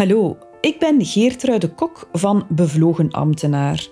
[0.00, 3.88] Hallo, ik ben Geertruide Kok van Bevlogen Ambtenaar.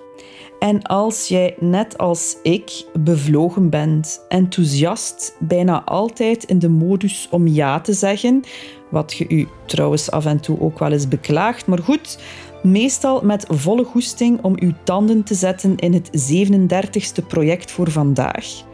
[0.58, 7.46] En als jij net als ik bevlogen bent, enthousiast, bijna altijd in de modus om
[7.46, 8.42] ja te zeggen,
[8.90, 12.18] wat je u trouwens af en toe ook wel eens beklaagt, maar goed,
[12.62, 18.66] meestal met volle goesting om uw tanden te zetten in het 37ste project voor vandaag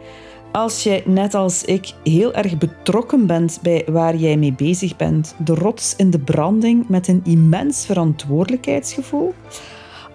[0.55, 5.35] als jij net als ik heel erg betrokken bent bij waar jij mee bezig bent,
[5.37, 9.33] de rots in de branding met een immens verantwoordelijkheidsgevoel,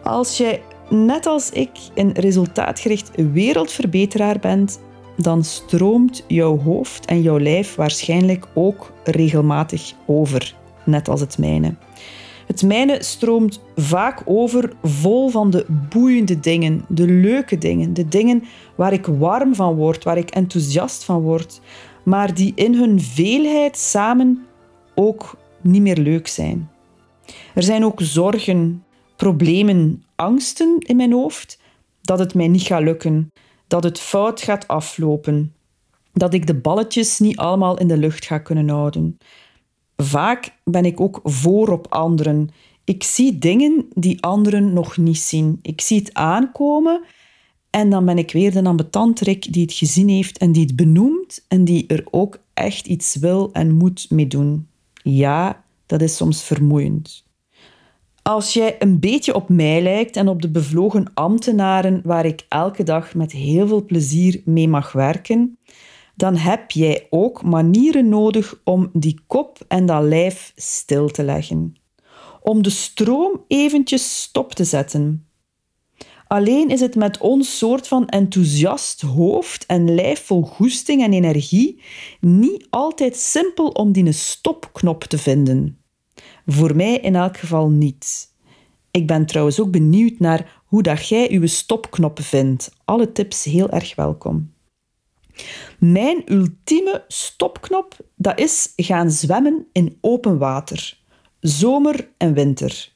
[0.03, 4.81] als jij net als ik een resultaatgericht wereldverbeteraar bent,
[5.17, 11.75] dan stroomt jouw hoofd en jouw lijf waarschijnlijk ook regelmatig over, net als het mijne.
[12.51, 18.43] Het mijne stroomt vaak over vol van de boeiende dingen, de leuke dingen, de dingen
[18.75, 21.61] waar ik warm van word, waar ik enthousiast van word,
[22.05, 24.47] maar die in hun veelheid samen
[24.95, 26.71] ook niet meer leuk zijn.
[27.55, 28.85] Er zijn ook zorgen,
[29.17, 31.61] problemen, angsten in mijn hoofd
[32.03, 33.33] dat het mij niet gaat lukken,
[33.67, 35.55] dat het fout gaat aflopen,
[36.13, 39.19] dat ik de balletjes niet allemaal in de lucht ga kunnen houden.
[40.03, 42.51] Vaak ben ik ook voor op anderen.
[42.85, 45.59] Ik zie dingen die anderen nog niet zien.
[45.63, 47.03] Ik zie het aankomen
[47.71, 51.45] en dan ben ik weer de ambetanterik die het gezien heeft en die het benoemt
[51.49, 54.69] en die er ook echt iets wil en moet mee doen.
[55.03, 57.25] Ja, dat is soms vermoeiend.
[58.23, 62.83] Als jij een beetje op mij lijkt en op de bevlogen ambtenaren waar ik elke
[62.83, 65.59] dag met heel veel plezier mee mag werken,
[66.21, 71.75] dan heb jij ook manieren nodig om die kop en dat lijf stil te leggen.
[72.43, 75.27] Om de stroom eventjes stop te zetten.
[76.27, 81.83] Alleen is het met ons soort van enthousiast hoofd en lijf vol goesting en energie
[82.21, 85.79] niet altijd simpel om die stopknop te vinden.
[86.47, 88.35] Voor mij in elk geval niet.
[88.91, 92.73] Ik ben trouwens ook benieuwd naar hoe dat jij uw stopknop vindt.
[92.85, 94.59] Alle tips heel erg welkom.
[95.79, 100.99] Mijn ultieme stopknop, dat is gaan zwemmen in open water.
[101.41, 102.93] Zomer en winter.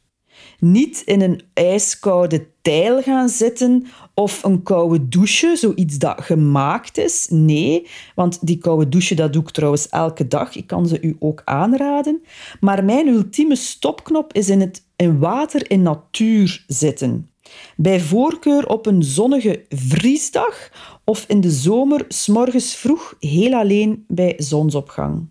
[0.59, 7.27] Niet in een ijskoude tijl gaan zitten of een koude douche, zoiets dat gemaakt is.
[7.31, 10.57] Nee, want die koude douche dat doe ik trouwens elke dag.
[10.57, 12.23] Ik kan ze u ook aanraden.
[12.61, 17.29] Maar mijn ultieme stopknop is in, het, in water in natuur zitten.
[17.77, 20.71] Bij voorkeur op een zonnige vriesdag
[21.05, 25.29] of in de zomer s'morgens vroeg heel alleen bij zonsopgang.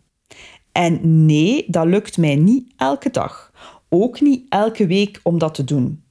[0.72, 3.52] En nee, dat lukt mij niet elke dag.
[3.90, 6.04] Ook niet elke week om dat te doen.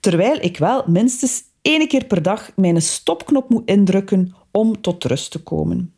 [0.00, 5.30] Terwijl ik wel minstens één keer per dag mijn stopknop moet indrukken om tot rust
[5.30, 5.94] te komen.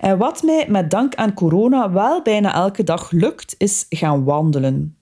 [0.00, 4.96] En wat mij met dank aan corona wel bijna elke dag lukt, is gaan wandelen.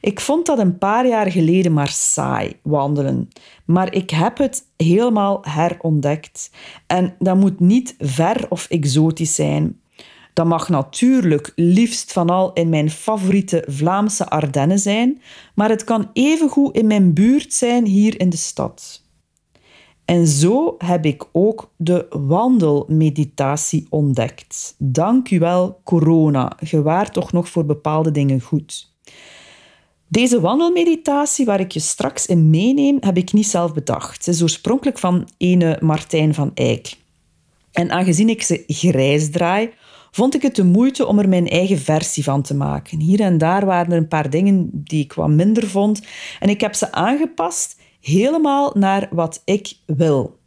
[0.00, 3.28] Ik vond dat een paar jaar geleden maar saai, wandelen.
[3.64, 6.50] Maar ik heb het helemaal herontdekt.
[6.86, 9.80] En dat moet niet ver of exotisch zijn.
[10.32, 15.20] Dat mag natuurlijk liefst van al in mijn favoriete Vlaamse Ardennen zijn,
[15.54, 19.04] maar het kan evengoed in mijn buurt zijn hier in de stad.
[20.04, 24.74] En zo heb ik ook de wandelmeditatie ontdekt.
[24.78, 26.56] Dank u wel, corona.
[26.60, 28.95] Je toch nog voor bepaalde dingen goed.
[30.08, 34.24] Deze wandelmeditatie, waar ik je straks in meeneem, heb ik niet zelf bedacht.
[34.24, 36.96] Ze is oorspronkelijk van ene Martijn van Eyck.
[37.72, 39.70] En aangezien ik ze grijs draai,
[40.10, 43.00] vond ik het de moeite om er mijn eigen versie van te maken.
[43.00, 46.02] Hier en daar waren er een paar dingen die ik wat minder vond.
[46.40, 50.38] En ik heb ze aangepast helemaal naar wat ik wil.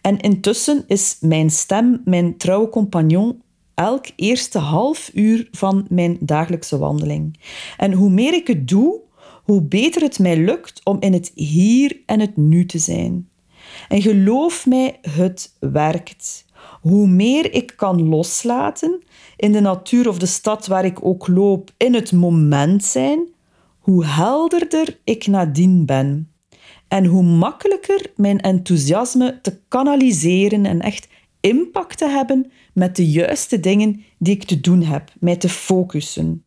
[0.00, 3.42] En intussen is mijn stem mijn trouwe compagnon
[3.80, 7.40] elk eerste half uur van mijn dagelijkse wandeling.
[7.76, 9.00] En hoe meer ik het doe,
[9.44, 13.28] hoe beter het mij lukt om in het hier en het nu te zijn.
[13.88, 16.44] En geloof mij, het werkt.
[16.80, 19.02] Hoe meer ik kan loslaten
[19.36, 23.28] in de natuur of de stad waar ik ook loop, in het moment zijn,
[23.78, 26.32] hoe helderder ik nadien ben.
[26.88, 31.08] En hoe makkelijker mijn enthousiasme te kanaliseren en echt
[31.40, 32.50] impact te hebben
[32.80, 36.44] met de juiste dingen die ik te doen heb, mij te focussen.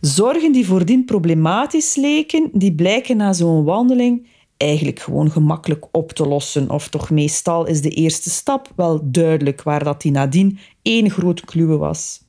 [0.00, 6.26] Zorgen die voordien problematisch leken, die blijken na zo'n wandeling eigenlijk gewoon gemakkelijk op te
[6.26, 6.70] lossen.
[6.70, 11.44] Of toch meestal is de eerste stap wel duidelijk, waar dat die nadien één groot
[11.44, 12.20] kluwe was.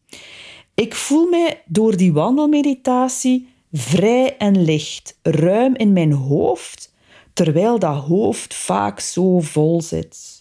[0.74, 6.94] Ik voel mij door die wandelmeditatie vrij en licht, ruim in mijn hoofd,
[7.34, 10.33] terwijl dat hoofd vaak zo vol zit.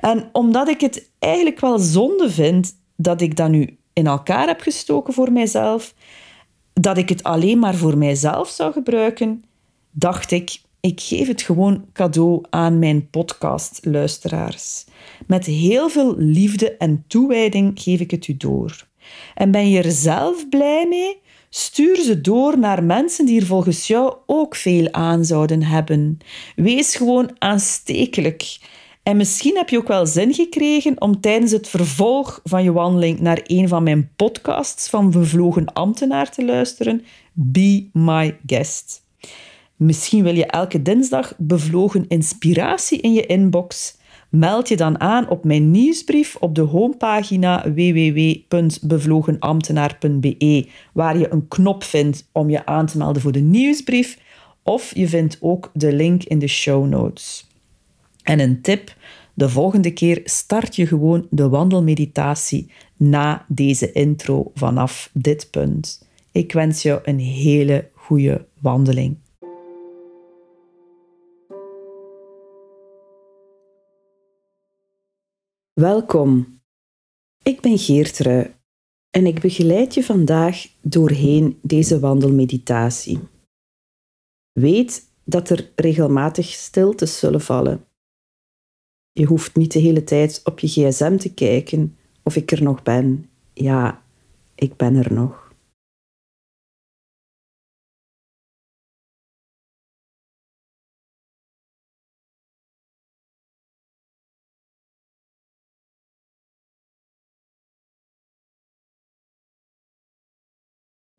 [0.00, 4.60] En omdat ik het eigenlijk wel zonde vind dat ik dat nu in elkaar heb
[4.60, 5.94] gestoken voor mijzelf,
[6.72, 9.44] dat ik het alleen maar voor mijzelf zou gebruiken,
[9.90, 14.84] dacht ik, ik geef het gewoon cadeau aan mijn podcastluisteraars.
[15.26, 18.88] Met heel veel liefde en toewijding geef ik het u door.
[19.34, 21.20] En ben je er zelf blij mee?
[21.50, 26.18] Stuur ze door naar mensen die er volgens jou ook veel aan zouden hebben.
[26.56, 28.58] Wees gewoon aanstekelijk.
[29.10, 33.20] En misschien heb je ook wel zin gekregen om tijdens het vervolg van je wandeling
[33.20, 37.04] naar een van mijn podcasts van Bevlogen Ambtenaar te luisteren.
[37.32, 39.02] Be my guest.
[39.76, 43.96] Misschien wil je elke dinsdag bevlogen inspiratie in je inbox.
[44.28, 51.84] Meld je dan aan op mijn nieuwsbrief op de homepagina www.bevlogenambtenaar.be, waar je een knop
[51.84, 54.18] vindt om je aan te melden voor de nieuwsbrief.
[54.62, 57.48] Of je vindt ook de link in de show notes.
[58.22, 58.96] En een tip:
[59.34, 66.08] de volgende keer start je gewoon de wandelmeditatie na deze intro vanaf dit punt.
[66.32, 69.16] Ik wens je een hele goede wandeling.
[75.72, 76.60] Welkom.
[77.42, 78.54] Ik ben Geertrui
[79.10, 83.18] en ik begeleid je vandaag doorheen deze wandelmeditatie.
[84.52, 87.84] Weet dat er regelmatig stiltes zullen vallen.
[89.12, 92.82] Je hoeft niet de hele tijd op je gsm te kijken of ik er nog
[92.82, 93.30] ben.
[93.52, 94.02] Ja,
[94.54, 95.48] ik ben er nog.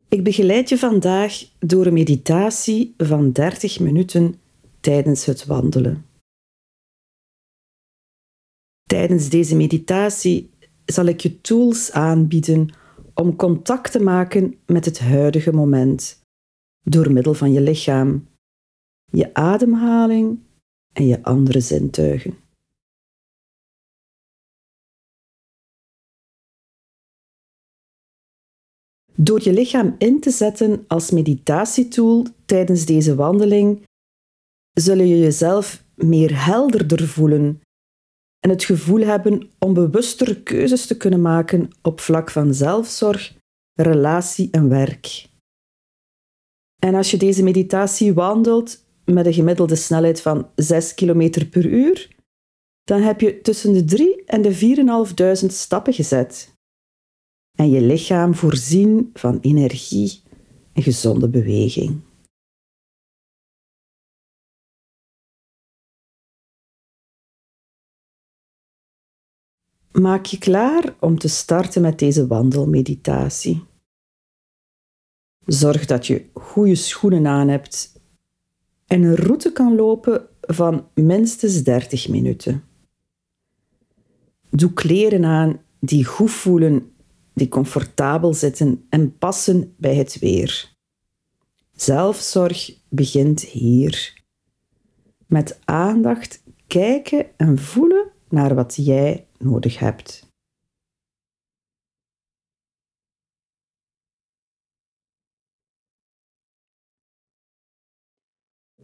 [0.08, 4.40] Ik begeleid je vandaag door een meditatie van 30 minuten
[4.80, 6.11] tijdens het wandelen.
[8.92, 10.50] Tijdens deze meditatie
[10.84, 12.74] zal ik je tools aanbieden
[13.14, 16.22] om contact te maken met het huidige moment
[16.82, 18.28] door middel van je lichaam,
[19.10, 20.38] je ademhaling
[20.92, 22.34] en je andere zintuigen.
[29.14, 33.86] Door je lichaam in te zetten als meditatietool tijdens deze wandeling,
[34.72, 37.60] zul je jezelf meer helderder voelen
[38.42, 43.36] en het gevoel hebben om bewustere keuzes te kunnen maken op vlak van zelfzorg,
[43.74, 45.26] relatie en werk.
[46.78, 52.16] En als je deze meditatie wandelt met een gemiddelde snelheid van 6 km per uur,
[52.84, 54.54] dan heb je tussen de 3 en de
[55.42, 56.54] 4.500 stappen gezet
[57.58, 60.22] en je lichaam voorzien van energie
[60.72, 62.00] en gezonde beweging.
[69.92, 73.64] Maak je klaar om te starten met deze wandelmeditatie.
[75.46, 78.00] Zorg dat je goede schoenen aan hebt
[78.86, 82.64] en een route kan lopen van minstens 30 minuten.
[84.50, 86.92] Doe kleren aan die goed voelen
[87.34, 90.74] die comfortabel zitten en passen bij het weer.
[91.72, 94.22] Zelfzorg begint hier.
[95.26, 100.30] Met aandacht kijken en voelen naar wat jij nodig hebt.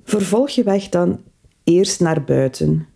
[0.03, 1.25] Vervolg je weg dan
[1.65, 2.89] eerst naar buiten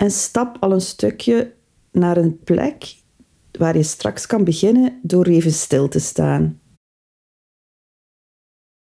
[0.00, 1.54] en stap al een stukje
[1.92, 3.02] naar een plek
[3.58, 6.60] waar je straks kan beginnen door even stil te staan.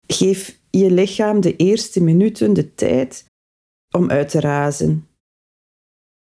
[0.07, 3.25] Geef je lichaam de eerste minuten de tijd
[3.97, 5.09] om uit te razen.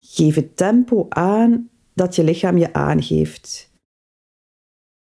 [0.04, 3.73] Geef het tempo aan dat je lichaam je aangeeft.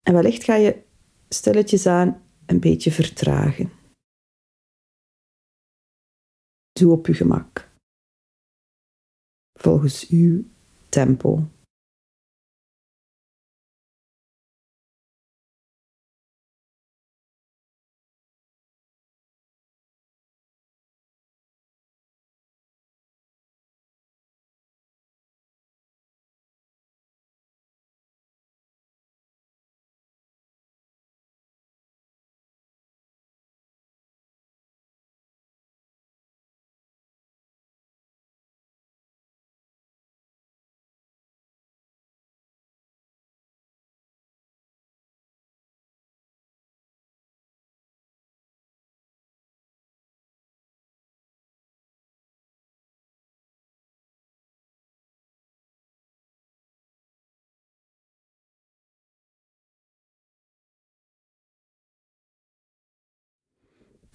[0.07, 0.83] En wellicht ga je
[1.29, 3.71] stilletjes aan een beetje vertragen.
[6.73, 7.71] Doe op je gemak.
[9.61, 10.45] Volgens uw
[10.89, 11.49] tempo.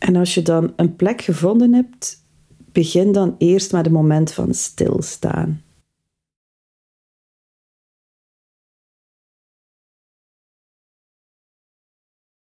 [0.04, 2.28] En als je dan een plek gevonden hebt,
[2.72, 5.64] begin dan eerst met een moment van stilstaan.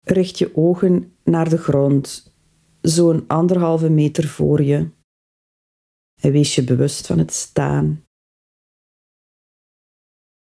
[0.00, 2.34] Richt je ogen naar de grond,
[2.80, 4.90] zo'n anderhalve meter voor je.
[6.20, 8.04] En wees je bewust van het staan.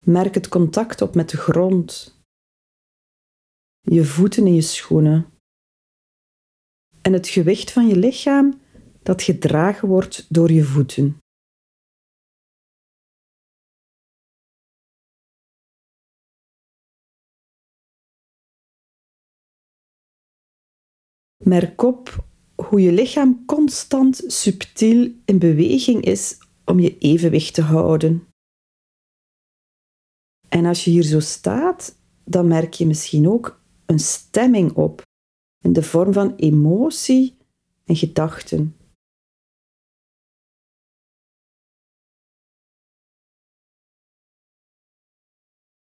[0.05, 2.21] Merk het contact op met de grond,
[3.81, 5.32] je voeten in je schoenen
[7.03, 8.61] en het gewicht van je lichaam
[9.03, 11.17] dat gedragen wordt door je voeten.
[21.43, 28.27] Merk op hoe je lichaam constant subtiel in beweging is om je evenwicht te houden.
[30.49, 35.01] En als je hier zo staat, dan merk je misschien ook een stemming op
[35.63, 37.37] in de vorm van emotie
[37.85, 38.75] en gedachten.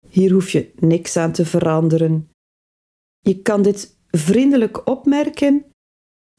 [0.09, 2.29] Hier hoef je niks aan te veranderen.
[3.19, 5.65] Je kan dit vriendelijk opmerken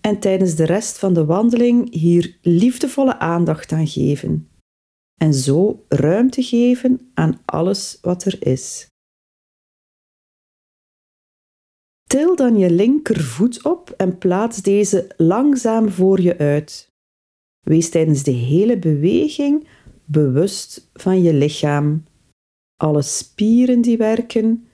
[0.00, 4.50] en tijdens de rest van de wandeling hier liefdevolle aandacht aan geven.
[5.16, 8.89] En zo ruimte geven aan alles wat er is.
[12.11, 16.93] Til dan je linkervoet op en plaats deze langzaam voor je uit.
[17.61, 19.69] Wees tijdens de hele beweging
[20.05, 22.05] bewust van je lichaam,
[22.76, 24.69] alle spieren die werken,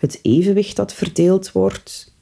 [0.00, 2.16] het evenwicht dat verdeeld wordt,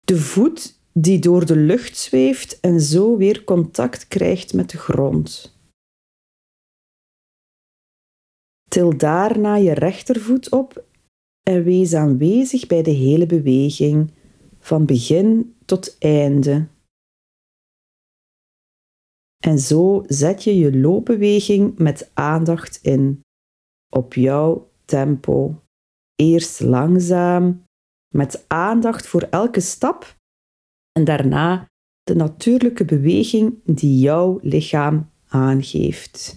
[0.00, 5.56] de voet die door de lucht zweeft en zo weer contact krijgt met de grond.
[8.68, 10.86] Til daarna je rechtervoet op
[11.48, 14.10] en wees aanwezig bij de hele beweging,
[14.58, 16.68] van begin tot einde.
[19.44, 23.20] En zo zet je je loopbeweging met aandacht in,
[23.88, 25.62] op jouw tempo.
[26.14, 27.64] Eerst langzaam,
[28.14, 30.16] met aandacht voor elke stap
[30.92, 31.66] en daarna
[32.02, 36.36] de natuurlijke beweging die jouw lichaam aangeeft.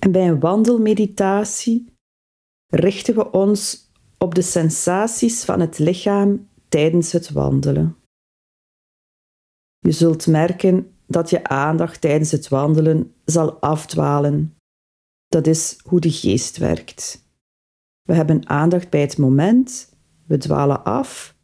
[0.00, 1.92] En bij een wandelmeditatie
[2.66, 7.96] richten we ons op de sensaties van het lichaam tijdens het wandelen.
[9.78, 14.56] Je zult merken dat je aandacht tijdens het wandelen zal afdwalen.
[15.26, 17.28] Dat is hoe de geest werkt.
[18.02, 21.36] We hebben aandacht bij het moment, we dwalen af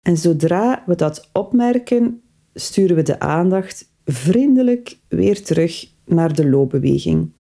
[0.00, 2.22] en zodra we dat opmerken,
[2.54, 7.35] sturen we de aandacht vriendelijk weer terug naar de loopbeweging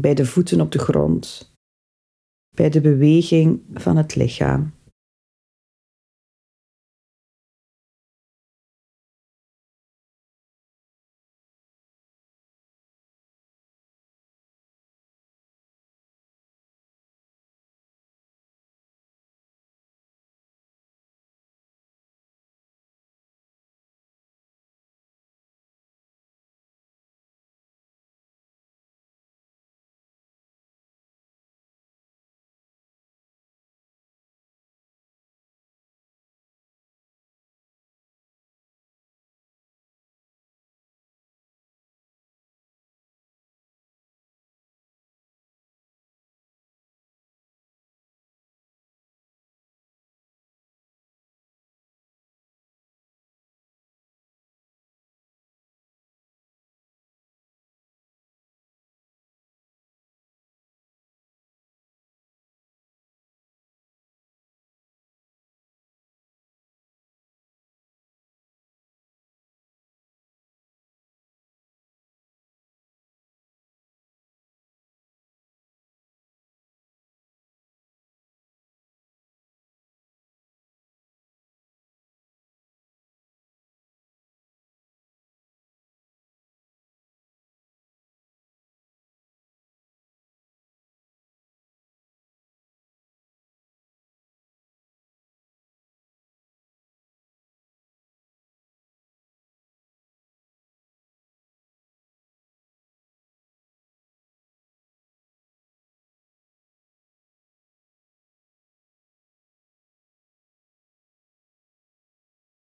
[0.00, 1.54] bij de voeten op de grond,
[2.54, 4.72] bij de beweging van het lichaam.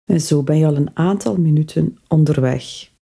[0.06, 2.94] En zo ben je al een aantal minuten onderweg.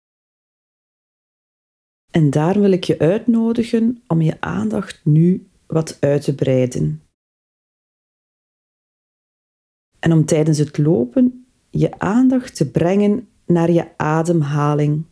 [2.12, 7.02] En daar wil ik je uitnodigen om je aandacht nu wat uit te breiden.
[10.00, 15.04] En om tijdens het lopen je aandacht te brengen naar je ademhaling.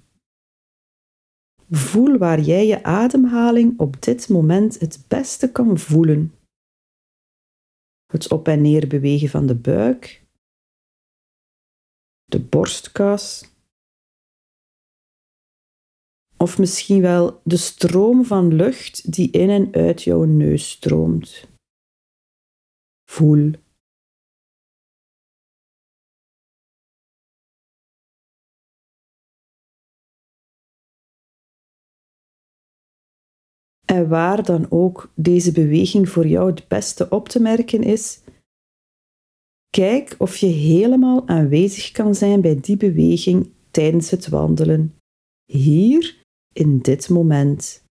[1.70, 6.34] Voel waar jij je ademhaling op dit moment het beste kan voelen.
[8.06, 10.21] Het op en neer bewegen van de buik,
[12.32, 13.50] de borstkas,
[16.38, 21.50] of misschien wel de stroom van lucht die in en uit jouw neus stroomt.
[23.12, 23.52] Voel.
[33.86, 38.22] En waar dan ook deze beweging voor jou het beste op te merken is,
[39.78, 44.96] kijk of je helemaal aanwezig kan zijn bij die beweging tijdens het wandelen.
[45.46, 46.16] Hier
[46.54, 47.84] in dit moment.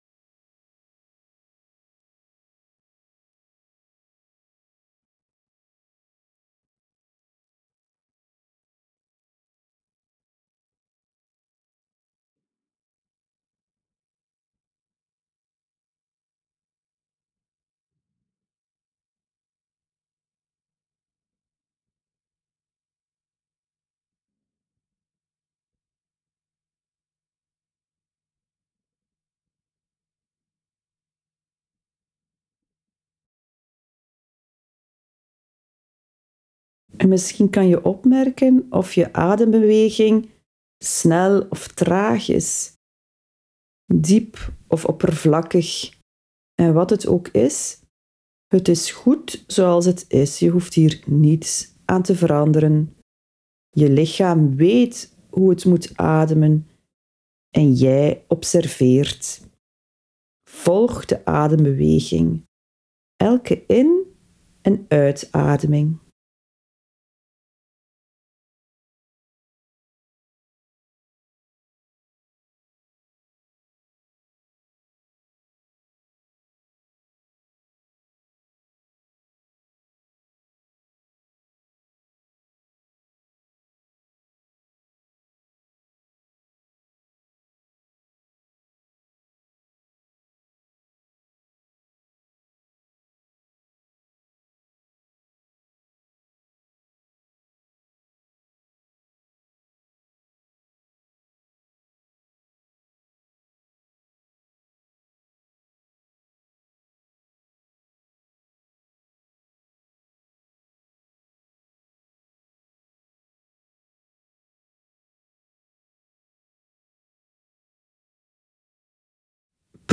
[37.11, 40.29] Misschien kan je opmerken of je adembeweging
[40.85, 42.73] snel of traag is,
[43.95, 45.99] diep of oppervlakkig.
[46.55, 47.81] En wat het ook is,
[48.47, 50.39] het is goed zoals het is.
[50.39, 52.97] Je hoeft hier niets aan te veranderen.
[53.71, 56.69] Je lichaam weet hoe het moet ademen
[57.51, 59.41] en jij observeert.
[60.51, 62.47] Volg de adembeweging,
[63.17, 64.05] elke in-
[64.63, 66.00] en uitademing.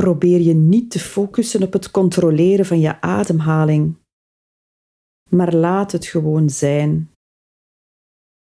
[0.02, 3.96] Probeer je niet te focussen op het controleren van je ademhaling,
[5.30, 7.12] maar laat het gewoon zijn.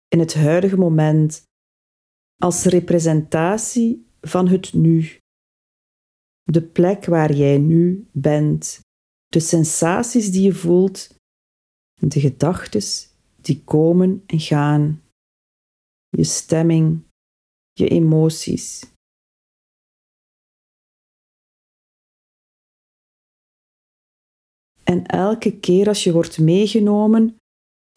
[0.08, 1.42] In het huidige moment,
[2.42, 5.18] als representatie van het nu.
[6.42, 8.80] De plek waar jij nu bent,
[9.26, 11.14] de sensaties die je voelt,
[12.00, 13.10] de gedachten
[13.40, 15.02] die komen en gaan,
[16.08, 17.02] je stemming,
[17.72, 18.91] je emoties.
[24.84, 27.36] En elke keer als je wordt meegenomen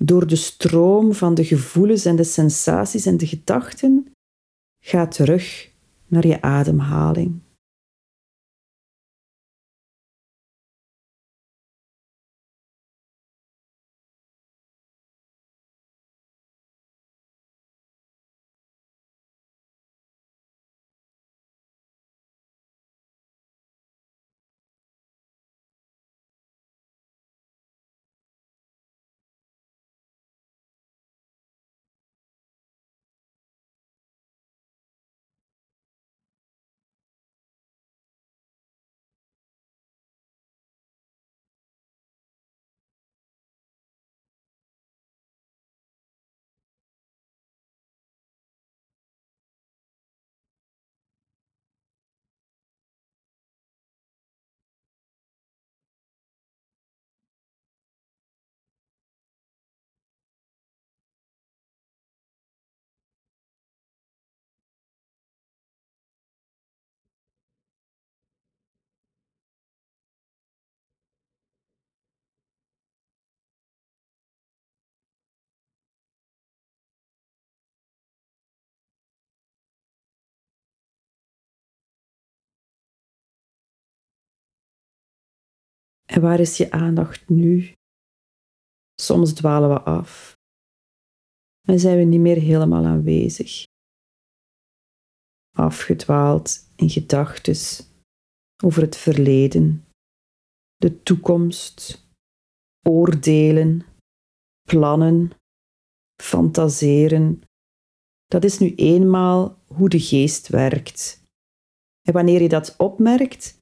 [0.03, 4.11] door de stroom van de gevoelens en de sensaties en de gedachten,
[4.83, 5.71] ga terug
[6.07, 7.39] naar je ademhaling.
[86.15, 87.73] En waar is je aandacht nu?
[89.01, 90.33] Soms dwalen we af
[91.67, 93.63] en zijn we niet meer helemaal aanwezig.
[95.57, 97.85] Afgedwaald in gedachten
[98.63, 99.85] over het verleden,
[100.75, 102.05] de toekomst,
[102.87, 103.85] oordelen,
[104.61, 105.31] plannen,
[106.21, 107.41] fantaseren.
[108.25, 111.23] Dat is nu eenmaal hoe de geest werkt.
[112.01, 113.57] En wanneer je dat opmerkt,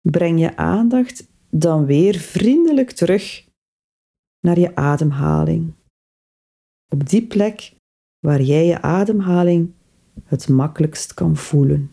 [0.00, 3.46] breng je aandacht dan weer vriendelijk terug
[4.40, 5.74] naar je ademhaling.
[6.88, 7.74] Op die plek
[8.18, 9.74] waar jij je ademhaling
[10.24, 11.92] het makkelijkst kan voelen.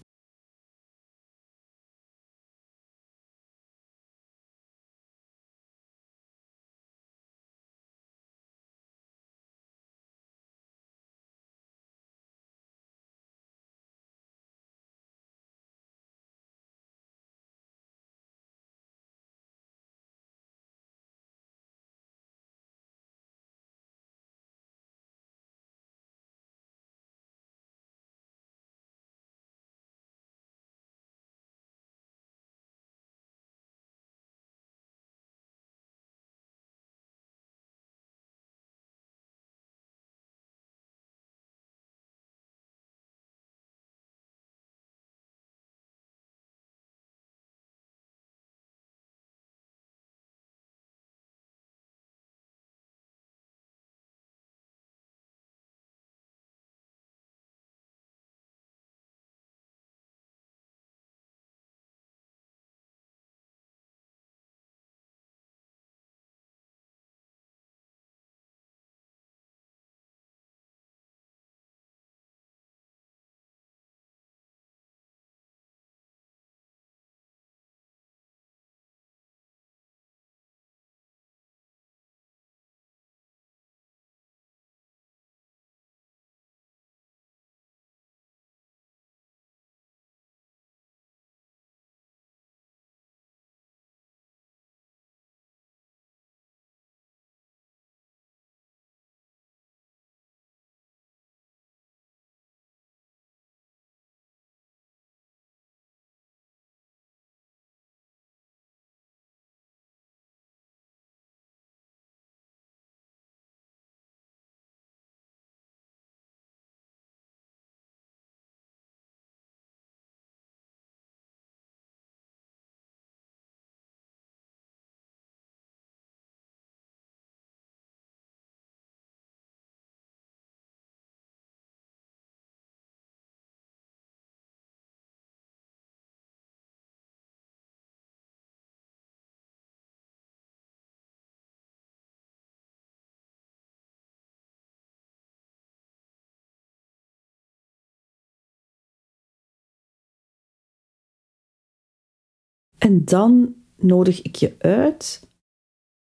[152.85, 155.29] En dan nodig ik je uit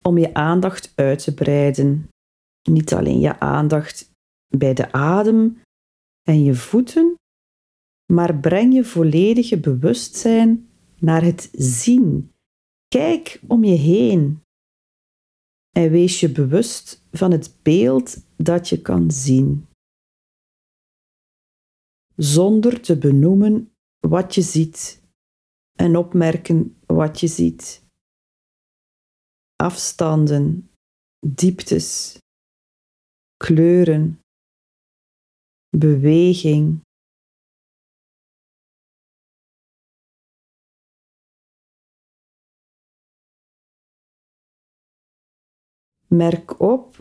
[0.02, 2.08] om je aandacht uit te breiden.
[2.70, 4.10] Niet alleen je aandacht
[4.56, 5.60] bij de adem
[6.22, 7.14] en je voeten,
[8.12, 12.32] maar breng je volledige bewustzijn naar het zien.
[12.88, 14.42] Kijk om je heen
[15.76, 19.66] en wees je bewust van het beeld dat je kan zien.
[22.16, 25.02] Zonder te benoemen wat je ziet
[25.78, 27.82] en opmerken wat je ziet.
[29.56, 30.70] Afstanden,
[31.26, 32.18] dieptes,
[33.36, 34.20] kleuren,
[35.76, 36.82] beweging.
[46.06, 46.96] Merk op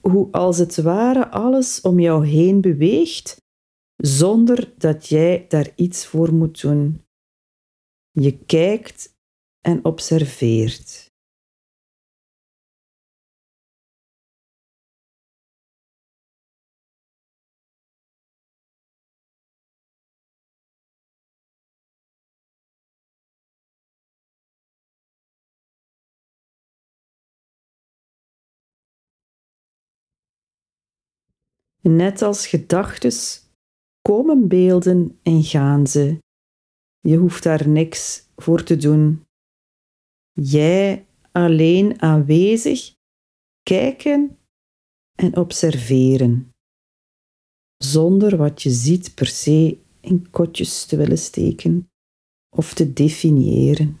[0.00, 3.36] hoe als het ware alles om jou heen beweegt,
[3.96, 7.04] zonder dat jij daar iets voor moet doen.
[8.12, 9.16] Je kijkt
[9.60, 11.08] en observeert.
[31.82, 33.48] Net als gedachtes
[34.00, 36.18] komen beelden en gaan ze.
[37.00, 39.24] Je hoeft daar niks voor te doen.
[40.32, 42.94] Jij alleen aanwezig,
[43.62, 44.38] kijken
[45.14, 46.52] en observeren,
[47.76, 51.90] zonder wat je ziet per se in kotjes te willen steken
[52.56, 53.99] of te definiëren.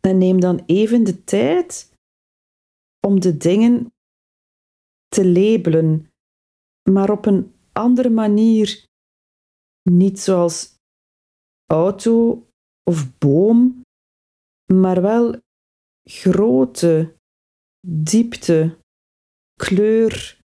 [0.00, 1.92] En neem dan even de tijd
[3.06, 3.92] om de dingen
[5.06, 6.10] te labelen,
[6.90, 8.84] maar op een andere manier.
[9.90, 10.74] Niet zoals
[11.72, 12.46] auto
[12.82, 13.82] of boom,
[14.72, 15.40] maar wel
[16.10, 17.14] grootte,
[17.86, 18.78] diepte,
[19.60, 20.38] kleur.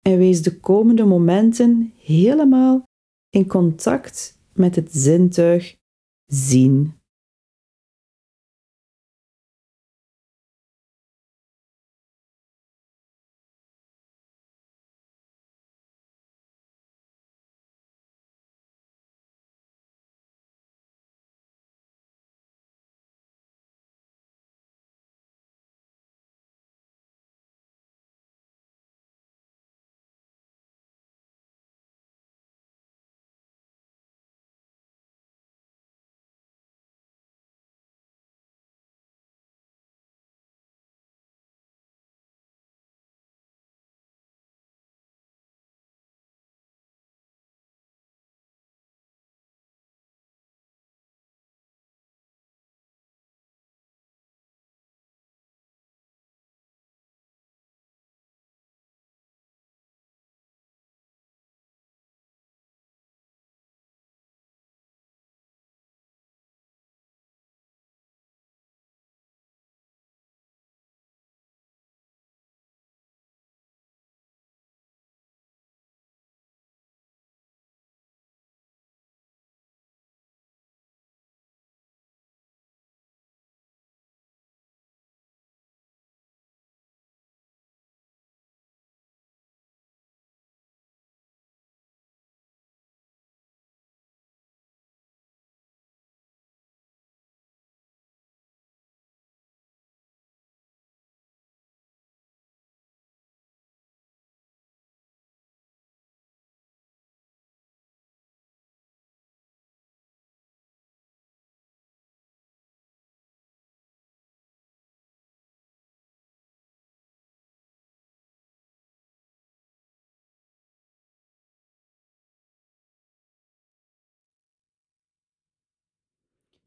[0.00, 2.84] En wees de komende momenten helemaal
[3.30, 5.76] in contact met het zintuig
[6.26, 6.98] zien.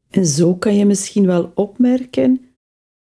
[0.10, 2.56] En zo kan je misschien wel opmerken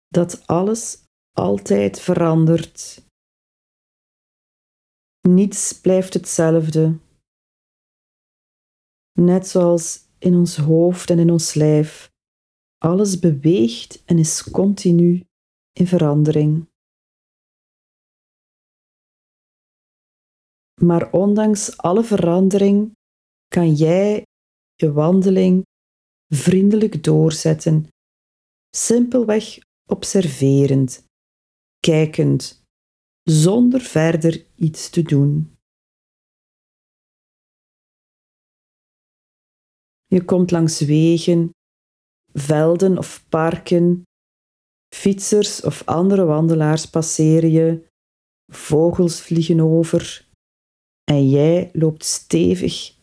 [0.08, 3.06] dat alles altijd verandert.
[5.28, 7.00] Niets blijft hetzelfde.
[9.20, 12.12] Net zoals in ons hoofd en in ons lijf.
[12.78, 15.26] Alles beweegt en is continu
[15.72, 16.70] in verandering.
[20.82, 22.91] Maar ondanks alle verandering
[23.48, 24.26] kan jij
[24.76, 25.66] je wandeling
[26.28, 27.88] vriendelijk doorzetten,
[28.76, 31.04] simpelweg observerend,
[31.80, 32.63] kijkend,
[33.24, 35.56] zonder verder iets te doen.
[40.06, 41.50] Je komt langs wegen,
[42.34, 44.04] velden of parken,
[44.96, 47.88] fietsers of andere wandelaars passeren je,
[48.52, 50.30] vogels vliegen over.
[51.04, 52.97] En jij loopt stevig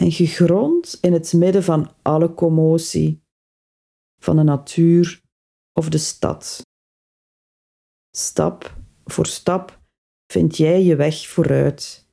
[0.00, 3.22] en gegrond in het midden van alle commotie
[4.22, 5.22] van de natuur
[5.72, 6.62] of de stad.
[8.16, 9.80] Stap voor stap
[10.32, 12.08] vind jij je weg vooruit,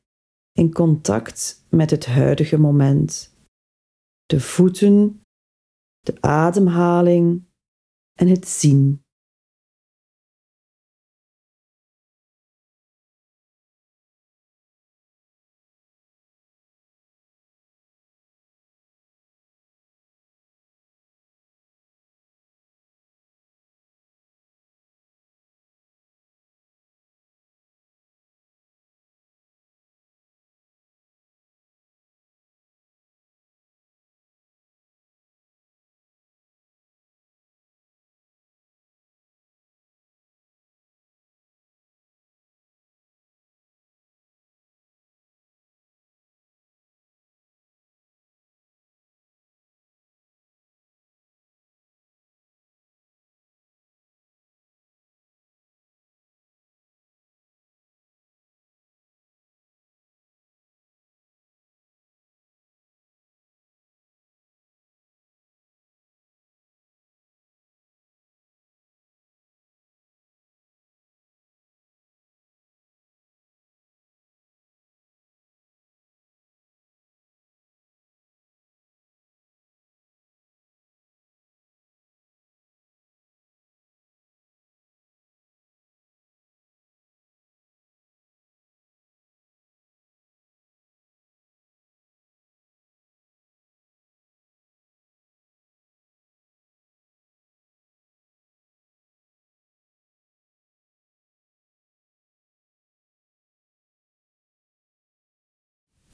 [0.51, 3.35] in contact met het huidige moment.
[4.25, 5.21] De voeten,
[5.99, 7.45] de ademhaling
[8.19, 9.05] en het zien.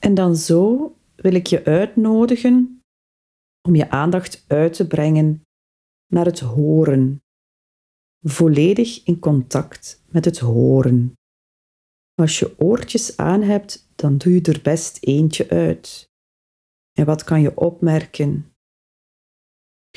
[0.04, 2.82] En dan zo wil ik je uitnodigen
[3.68, 5.42] om je aandacht uit te brengen
[6.08, 7.22] naar het horen.
[8.22, 11.13] Volledig in contact met het horen.
[12.13, 16.10] Als je oortjes aan hebt, dan doe je er best eentje uit.
[16.92, 18.54] En wat kan je opmerken?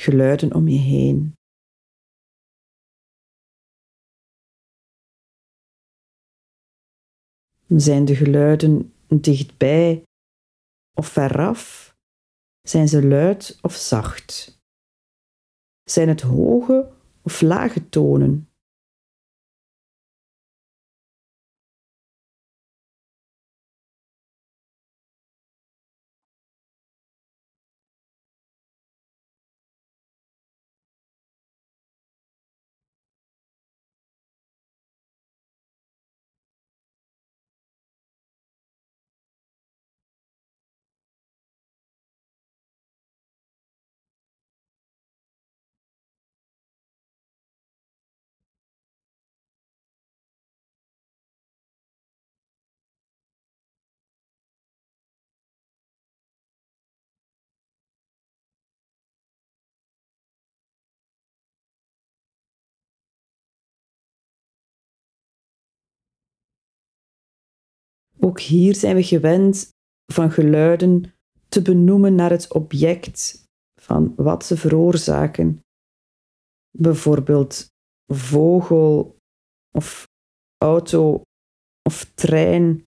[0.01, 1.33] Geluiden om je heen.
[7.67, 10.03] Zijn de geluiden dichtbij
[10.93, 11.95] of veraf?
[12.61, 14.61] Zijn ze luid of zacht?
[15.83, 16.91] Zijn het hoge
[17.21, 18.49] of lage tonen?
[68.27, 69.69] Ook hier zijn we gewend
[70.13, 71.13] van geluiden
[71.47, 73.43] te benoemen naar het object
[73.81, 75.61] van wat ze veroorzaken.
[76.77, 77.67] Bijvoorbeeld
[78.13, 79.17] vogel
[79.71, 80.07] of
[80.57, 81.21] auto
[81.81, 82.83] of trein.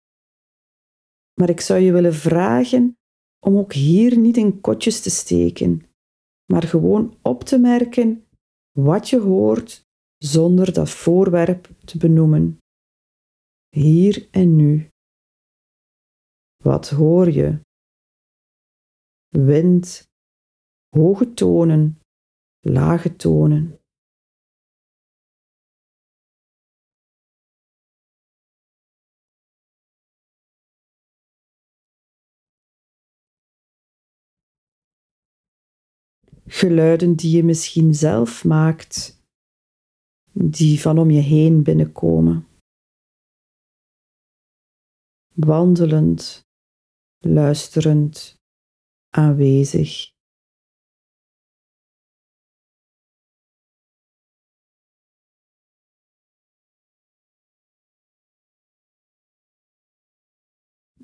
[1.40, 2.96] Maar ik zou je willen vragen
[3.46, 5.82] om ook hier niet in kotjes te steken,
[6.52, 8.26] maar gewoon op te merken
[8.78, 9.82] wat je hoort
[10.18, 12.58] zonder dat voorwerp te benoemen.
[13.68, 14.92] Hier en nu.
[16.64, 17.60] Wat hoor je?
[19.28, 20.08] Wind,
[20.88, 22.00] hoge tonen,
[22.60, 23.78] lage tonen.
[36.46, 39.22] Geluiden die je misschien zelf maakt,
[40.32, 42.46] die van om je heen binnenkomen.
[45.34, 46.43] Wandelend,
[47.24, 48.38] luisterend,
[49.10, 50.12] aanwezig.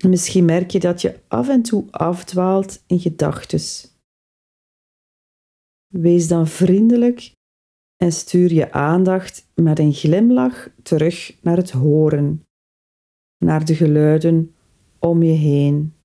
[0.07, 3.59] Misschien merk je dat je af en toe afdwaalt in gedachten.
[5.87, 7.33] Wees dan vriendelijk
[7.97, 12.41] en stuur je aandacht met een glimlach terug naar het horen,
[13.37, 14.55] naar de geluiden
[14.99, 16.00] om je heen.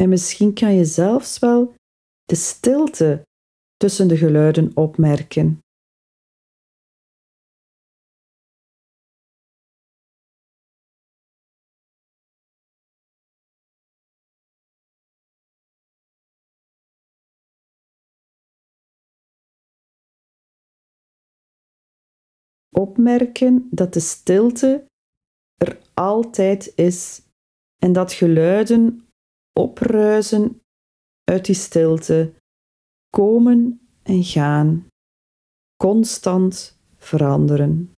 [0.00, 1.74] En misschien kan je zelfs wel
[2.24, 3.22] de stilte
[3.76, 5.58] tussen de geluiden opmerken.
[22.76, 24.84] Opmerken dat de stilte
[25.56, 27.22] er altijd is
[27.78, 29.09] en dat geluiden
[29.60, 30.60] opruisen
[31.24, 32.32] uit die stilte,
[33.16, 34.86] komen en gaan,
[35.76, 37.92] constant veranderen.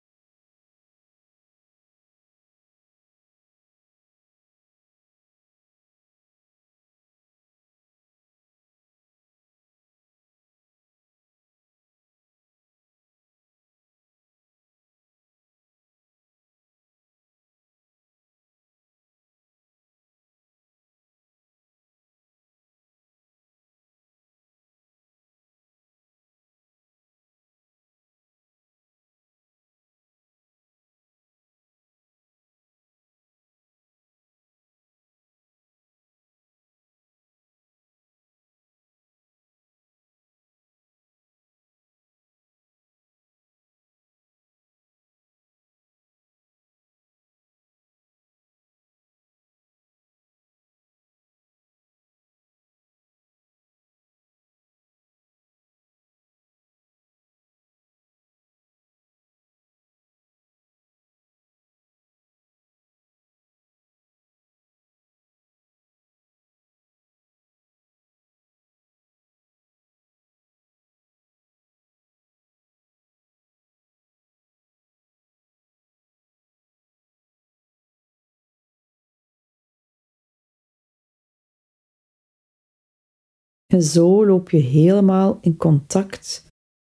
[83.70, 86.46] En zo loop je helemaal in contact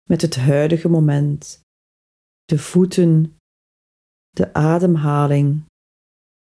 [0.10, 1.62] met het huidige moment.
[2.44, 3.38] De voeten,
[4.30, 5.66] de ademhaling,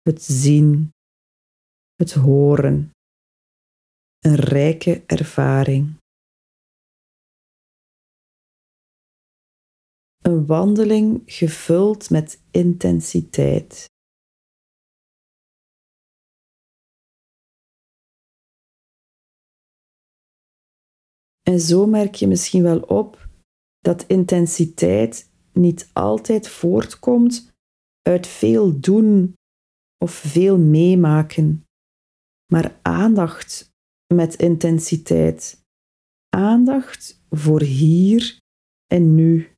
[0.01, 0.89] het zien,
[1.95, 2.91] het horen.
[4.19, 5.97] Een rijke ervaring.
[10.21, 13.85] Een wandeling gevuld met intensiteit.
[21.49, 23.27] En zo merk je misschien wel op
[23.79, 27.53] dat intensiteit niet altijd voortkomt
[28.01, 29.33] uit veel doen
[29.97, 31.63] of veel meemaken,
[32.51, 33.69] maar aandacht
[34.13, 35.63] met intensiteit.
[36.29, 38.37] Aandacht voor hier
[38.87, 39.54] en nu.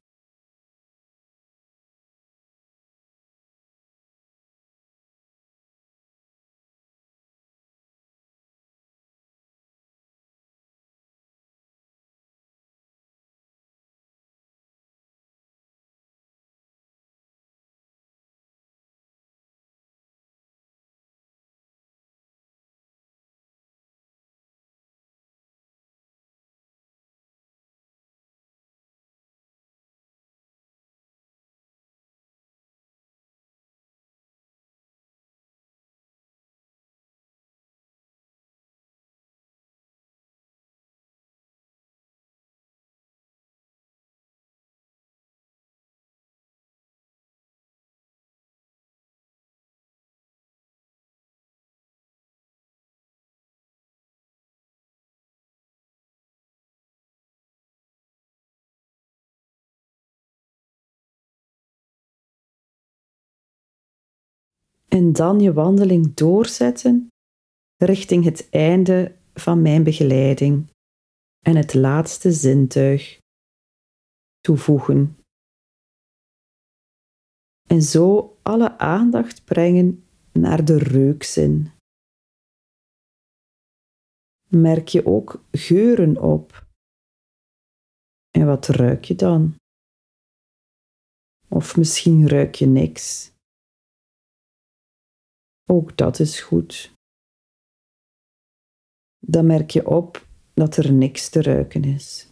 [64.91, 67.07] En dan je wandeling doorzetten
[67.77, 70.69] richting het einde van mijn begeleiding
[71.45, 73.19] en het laatste zintuig
[74.39, 75.17] toevoegen.
[77.67, 81.71] En zo alle aandacht brengen naar de reukzin.
[84.47, 86.65] Merk je ook geuren op.
[88.31, 89.55] En wat ruik je dan?
[91.47, 93.31] Of misschien ruik je niks.
[95.69, 96.91] Ook dat is goed.
[99.19, 102.27] Dan merk je op dat er niks te ruiken is.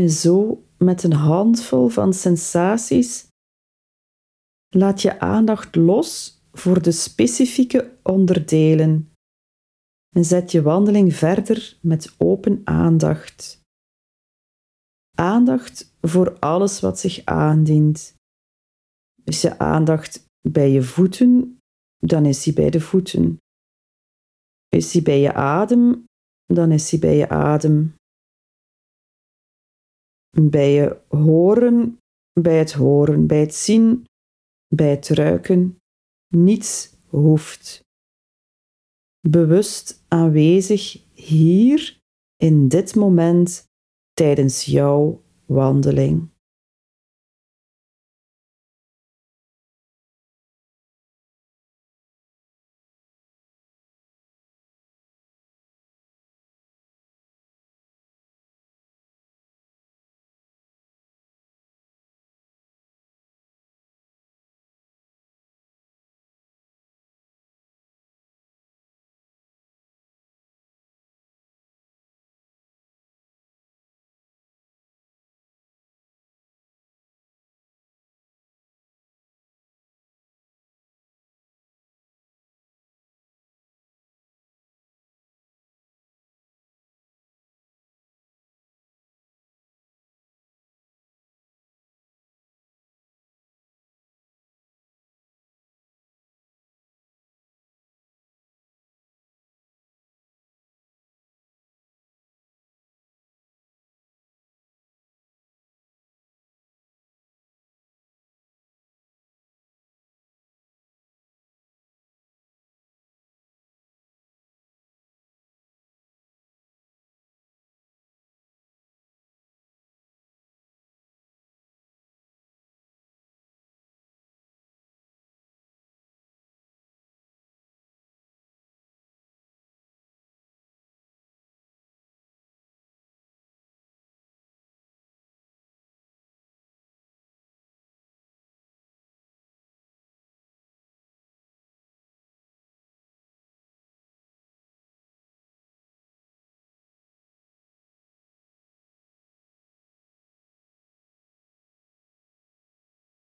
[0.00, 3.26] En zo, met een handvol van sensaties,
[4.68, 9.12] laat je aandacht los voor de specifieke onderdelen
[10.16, 13.60] en zet je wandeling verder met open aandacht.
[15.16, 18.14] Aandacht voor alles wat zich aandient.
[19.24, 21.58] Is je aandacht bij je voeten,
[21.98, 23.38] dan is hij bij de voeten.
[24.68, 26.04] Is hij bij je adem,
[26.46, 27.98] dan is hij bij je adem
[30.30, 31.98] bij je horen,
[32.40, 34.04] bij het horen, bij het zien,
[34.74, 35.78] bij het ruiken.
[36.34, 37.80] Niets hoeft.
[39.28, 41.98] Bewust aanwezig hier
[42.36, 43.64] in dit moment
[44.12, 46.29] tijdens jouw wandeling.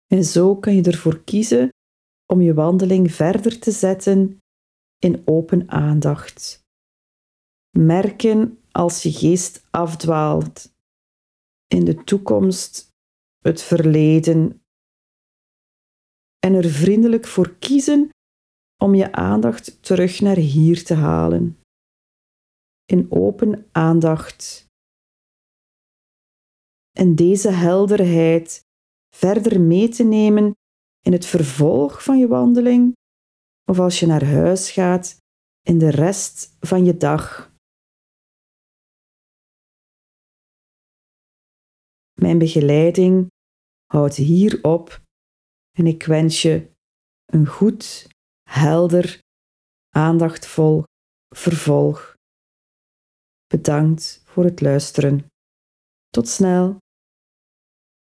[0.06, 1.68] En zo kan je ervoor kiezen
[2.26, 4.38] om je wandeling verder te zetten
[4.98, 6.64] in open aandacht.
[7.78, 10.74] Merken als je geest afdwaalt
[11.66, 12.88] in de toekomst,
[13.38, 14.62] het verleden
[16.38, 18.08] en er vriendelijk voor kiezen
[18.82, 21.60] om je aandacht terug naar hier te halen.
[22.84, 24.66] In open aandacht.
[26.92, 28.65] En deze helderheid
[29.16, 30.56] verder mee te nemen
[31.00, 32.92] in het vervolg van je wandeling
[33.70, 35.16] of als je naar huis gaat
[35.62, 37.54] in de rest van je dag.
[42.20, 43.26] Mijn begeleiding
[43.86, 45.02] houdt hier op
[45.78, 46.70] en ik wens je
[47.24, 48.08] een goed,
[48.50, 49.20] helder,
[49.94, 50.82] aandachtvol
[51.34, 52.14] vervolg.
[53.46, 55.26] Bedankt voor het luisteren.
[56.08, 56.78] Tot snel.